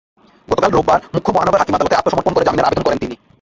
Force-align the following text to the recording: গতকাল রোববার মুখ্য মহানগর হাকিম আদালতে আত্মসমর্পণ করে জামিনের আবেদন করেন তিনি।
গতকাল 0.47 0.71
রোববার 0.71 0.99
মুখ্য 1.13 1.29
মহানগর 1.33 1.61
হাকিম 1.61 1.75
আদালতে 1.75 1.97
আত্মসমর্পণ 1.97 2.33
করে 2.33 2.45
জামিনের 2.45 2.67
আবেদন 2.67 2.83
করেন 2.85 2.99
তিনি। 2.99 3.15